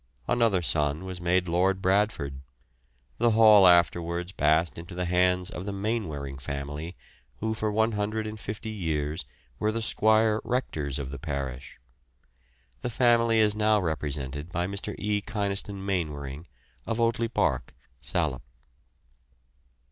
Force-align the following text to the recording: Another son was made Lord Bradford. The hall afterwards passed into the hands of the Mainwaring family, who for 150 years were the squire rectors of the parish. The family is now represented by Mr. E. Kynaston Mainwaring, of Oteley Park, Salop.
Another 0.27 0.63
son 0.63 1.05
was 1.05 1.21
made 1.21 1.47
Lord 1.47 1.79
Bradford. 1.79 2.41
The 3.19 3.29
hall 3.37 3.67
afterwards 3.67 4.31
passed 4.31 4.79
into 4.79 4.95
the 4.95 5.05
hands 5.05 5.51
of 5.51 5.67
the 5.67 5.71
Mainwaring 5.71 6.39
family, 6.39 6.95
who 7.37 7.53
for 7.53 7.71
150 7.71 8.69
years 8.71 9.25
were 9.59 9.71
the 9.71 9.79
squire 9.79 10.41
rectors 10.43 10.97
of 10.97 11.11
the 11.11 11.19
parish. 11.19 11.77
The 12.81 12.89
family 12.89 13.37
is 13.37 13.53
now 13.55 13.79
represented 13.79 14.51
by 14.51 14.65
Mr. 14.65 14.95
E. 14.97 15.21
Kynaston 15.21 15.85
Mainwaring, 15.85 16.47
of 16.87 16.99
Oteley 16.99 17.27
Park, 17.31 17.75
Salop. 18.01 18.41